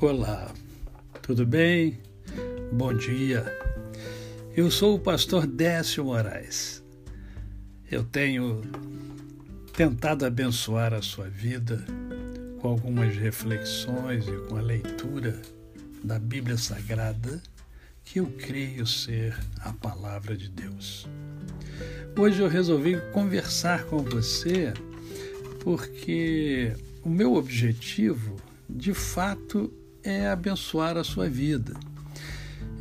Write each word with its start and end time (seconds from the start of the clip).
Olá, 0.00 0.54
tudo 1.22 1.44
bem? 1.44 1.98
Bom 2.72 2.94
dia. 2.94 3.44
Eu 4.56 4.70
sou 4.70 4.94
o 4.94 5.00
pastor 5.00 5.44
Décio 5.44 6.04
Moraes. 6.04 6.84
Eu 7.90 8.04
tenho 8.04 8.62
tentado 9.76 10.24
abençoar 10.24 10.94
a 10.94 11.02
sua 11.02 11.28
vida 11.28 11.84
com 12.60 12.68
algumas 12.68 13.16
reflexões 13.16 14.28
e 14.28 14.36
com 14.48 14.56
a 14.56 14.60
leitura 14.60 15.42
da 16.04 16.16
Bíblia 16.16 16.56
Sagrada, 16.56 17.42
que 18.04 18.20
eu 18.20 18.26
creio 18.38 18.86
ser 18.86 19.36
a 19.62 19.72
palavra 19.72 20.36
de 20.36 20.48
Deus. 20.48 21.08
Hoje 22.16 22.40
eu 22.40 22.46
resolvi 22.46 23.00
conversar 23.12 23.82
com 23.86 23.98
você 23.98 24.72
porque 25.58 26.72
o 27.02 27.08
meu 27.08 27.34
objetivo, 27.34 28.36
de 28.70 28.94
fato, 28.94 29.72
é 30.02 30.28
abençoar 30.28 30.96
a 30.96 31.04
sua 31.04 31.28
vida. 31.28 31.74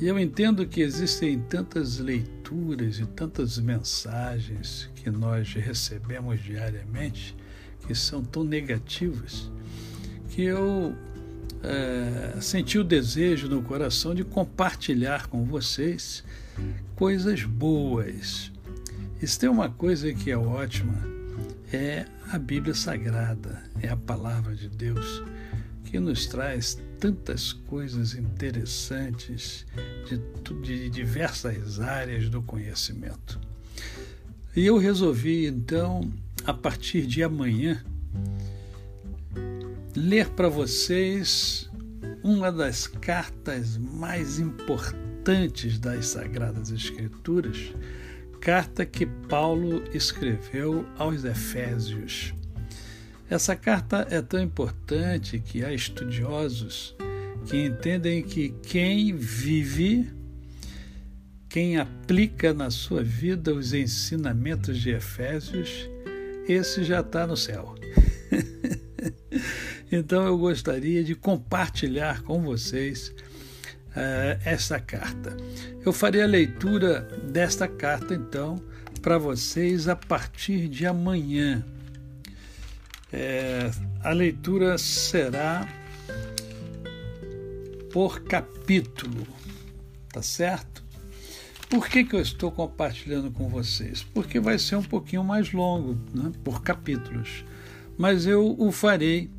E 0.00 0.06
eu 0.06 0.18
entendo 0.18 0.66
que 0.66 0.80
existem 0.80 1.38
tantas 1.38 1.98
leituras 1.98 2.98
e 2.98 3.06
tantas 3.06 3.58
mensagens 3.58 4.90
que 4.96 5.10
nós 5.10 5.52
recebemos 5.52 6.42
diariamente 6.42 7.36
que 7.86 7.94
são 7.94 8.22
tão 8.22 8.42
negativas 8.42 9.50
que 10.28 10.42
eu 10.42 10.94
é, 11.62 12.40
senti 12.40 12.78
o 12.78 12.84
desejo 12.84 13.48
no 13.48 13.62
coração 13.62 14.14
de 14.14 14.24
compartilhar 14.24 15.28
com 15.28 15.44
vocês 15.44 16.24
coisas 16.96 17.44
boas. 17.44 18.50
Isso 19.22 19.38
tem 19.38 19.48
uma 19.48 19.70
coisa 19.70 20.12
que 20.12 20.30
é 20.30 20.36
ótima, 20.36 20.94
é 21.72 22.04
a 22.30 22.38
Bíblia 22.38 22.74
Sagrada, 22.74 23.62
é 23.80 23.88
a 23.88 23.96
palavra 23.96 24.54
de 24.54 24.68
Deus 24.68 25.22
que 25.94 26.00
nos 26.00 26.26
traz 26.26 26.76
tantas 26.98 27.52
coisas 27.52 28.16
interessantes 28.16 29.64
de, 30.08 30.18
de 30.60 30.90
diversas 30.90 31.78
áreas 31.78 32.28
do 32.28 32.42
conhecimento. 32.42 33.38
E 34.56 34.66
eu 34.66 34.76
resolvi, 34.76 35.46
então, 35.46 36.12
a 36.44 36.52
partir 36.52 37.06
de 37.06 37.22
amanhã, 37.22 37.80
ler 39.94 40.30
para 40.30 40.48
vocês 40.48 41.70
uma 42.24 42.50
das 42.50 42.88
cartas 42.88 43.76
mais 43.76 44.40
importantes 44.40 45.78
das 45.78 46.06
Sagradas 46.06 46.72
Escrituras, 46.72 47.72
carta 48.40 48.84
que 48.84 49.06
Paulo 49.06 49.84
escreveu 49.94 50.84
aos 50.98 51.24
Efésios. 51.24 52.34
Essa 53.28 53.56
carta 53.56 54.06
é 54.10 54.20
tão 54.20 54.40
importante 54.40 55.38
que 55.38 55.64
há 55.64 55.72
estudiosos 55.72 56.94
que 57.46 57.64
entendem 57.64 58.22
que 58.22 58.50
quem 58.62 59.14
vive, 59.14 60.10
quem 61.48 61.78
aplica 61.78 62.54
na 62.54 62.70
sua 62.70 63.02
vida 63.02 63.52
os 63.52 63.72
ensinamentos 63.72 64.78
de 64.78 64.90
Efésios, 64.90 65.88
esse 66.48 66.84
já 66.84 67.00
está 67.00 67.26
no 67.26 67.36
céu. 67.36 67.74
então 69.92 70.24
eu 70.26 70.38
gostaria 70.38 71.04
de 71.04 71.14
compartilhar 71.14 72.22
com 72.22 72.42
vocês 72.42 73.08
uh, 73.90 74.40
essa 74.44 74.80
carta. 74.80 75.36
Eu 75.84 75.92
farei 75.92 76.22
a 76.22 76.26
leitura 76.26 77.02
desta 77.30 77.68
carta, 77.68 78.14
então, 78.14 78.62
para 79.02 79.18
vocês 79.18 79.88
a 79.88 79.96
partir 79.96 80.68
de 80.68 80.86
amanhã. 80.86 81.64
É, 83.16 83.70
a 84.02 84.10
leitura 84.10 84.76
será 84.76 85.68
por 87.92 88.24
capítulo, 88.24 89.24
tá 90.12 90.20
certo? 90.20 90.82
Por 91.70 91.86
que, 91.88 92.02
que 92.02 92.16
eu 92.16 92.20
estou 92.20 92.50
compartilhando 92.50 93.30
com 93.30 93.48
vocês? 93.48 94.02
Porque 94.02 94.40
vai 94.40 94.58
ser 94.58 94.74
um 94.74 94.82
pouquinho 94.82 95.22
mais 95.22 95.52
longo, 95.52 95.96
né, 96.12 96.32
por 96.42 96.60
capítulos. 96.64 97.44
Mas 97.96 98.26
eu 98.26 98.56
o 98.58 98.72
farei 98.72 99.30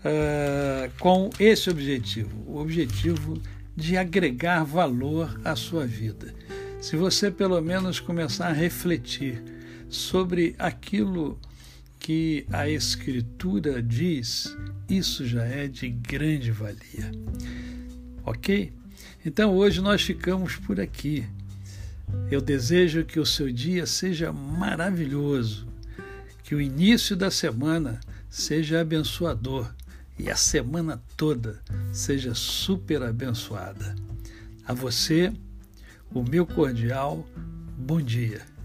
uh, 0.00 0.92
com 0.98 1.30
esse 1.40 1.70
objetivo: 1.70 2.44
o 2.46 2.58
objetivo 2.58 3.40
de 3.74 3.96
agregar 3.96 4.64
valor 4.64 5.40
à 5.42 5.56
sua 5.56 5.86
vida. 5.86 6.34
Se 6.78 6.94
você 6.94 7.30
pelo 7.30 7.58
menos 7.62 8.00
começar 8.00 8.48
a 8.48 8.52
refletir 8.52 9.42
sobre 9.88 10.54
aquilo 10.58 11.40
que 12.08 12.46
a 12.50 12.66
Escritura 12.66 13.82
diz, 13.82 14.56
isso 14.88 15.26
já 15.26 15.44
é 15.44 15.68
de 15.68 15.90
grande 15.90 16.50
valia. 16.50 17.12
Ok? 18.24 18.72
Então 19.26 19.54
hoje 19.54 19.82
nós 19.82 20.00
ficamos 20.00 20.56
por 20.56 20.80
aqui. 20.80 21.28
Eu 22.30 22.40
desejo 22.40 23.04
que 23.04 23.20
o 23.20 23.26
seu 23.26 23.52
dia 23.52 23.84
seja 23.84 24.32
maravilhoso, 24.32 25.68
que 26.42 26.54
o 26.54 26.62
início 26.62 27.14
da 27.14 27.30
semana 27.30 28.00
seja 28.30 28.80
abençoador 28.80 29.70
e 30.18 30.30
a 30.30 30.36
semana 30.36 31.02
toda 31.14 31.60
seja 31.92 32.34
super 32.34 33.02
abençoada. 33.02 33.94
A 34.64 34.72
você, 34.72 35.30
o 36.10 36.22
meu 36.22 36.46
cordial 36.46 37.28
bom 37.76 38.00
dia. 38.00 38.57